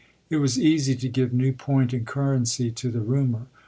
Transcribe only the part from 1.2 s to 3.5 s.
new point and currency to the rumor.